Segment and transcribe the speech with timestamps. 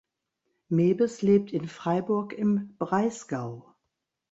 [0.67, 3.75] Mebes lebt in Freiburg im Breisgau.